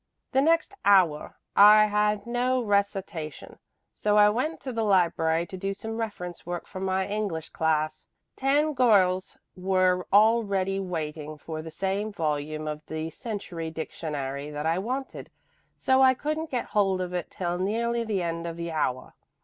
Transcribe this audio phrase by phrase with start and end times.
[0.31, 3.59] The next hour I had no recitation,
[3.91, 8.07] so I went to the library to do some reference work for my English class.
[8.35, 14.79] Ten girls were already waiting for the same volume of the Century Dictionary that I
[14.79, 15.29] wanted,
[15.77, 19.13] so I couldn't get hold of it till nearly the end of the hour.